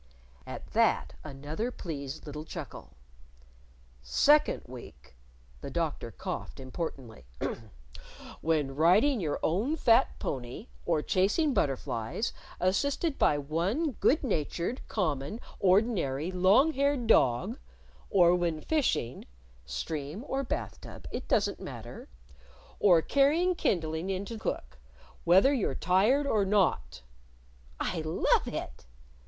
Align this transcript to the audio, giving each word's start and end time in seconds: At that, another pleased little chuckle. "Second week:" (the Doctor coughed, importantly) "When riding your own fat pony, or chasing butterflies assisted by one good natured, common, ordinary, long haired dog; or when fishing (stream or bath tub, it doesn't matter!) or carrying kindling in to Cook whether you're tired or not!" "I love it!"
At 0.47 0.65
that, 0.73 1.13
another 1.23 1.69
pleased 1.69 2.25
little 2.25 2.43
chuckle. 2.43 2.95
"Second 4.01 4.63
week:" 4.65 5.15
(the 5.61 5.69
Doctor 5.69 6.09
coughed, 6.09 6.59
importantly) 6.59 7.27
"When 8.41 8.75
riding 8.75 9.19
your 9.19 9.39
own 9.43 9.75
fat 9.75 10.17
pony, 10.17 10.69
or 10.87 11.03
chasing 11.03 11.53
butterflies 11.53 12.33
assisted 12.59 13.19
by 13.19 13.37
one 13.37 13.91
good 13.91 14.23
natured, 14.23 14.81
common, 14.87 15.39
ordinary, 15.59 16.31
long 16.31 16.73
haired 16.73 17.05
dog; 17.05 17.59
or 18.09 18.33
when 18.33 18.59
fishing 18.61 19.25
(stream 19.67 20.23
or 20.27 20.43
bath 20.43 20.81
tub, 20.81 21.05
it 21.11 21.27
doesn't 21.27 21.59
matter!) 21.59 22.09
or 22.79 23.03
carrying 23.03 23.53
kindling 23.53 24.09
in 24.09 24.25
to 24.25 24.39
Cook 24.39 24.79
whether 25.25 25.53
you're 25.53 25.75
tired 25.75 26.25
or 26.25 26.43
not!" 26.43 27.03
"I 27.79 28.01
love 28.03 28.47
it!" 28.47 28.87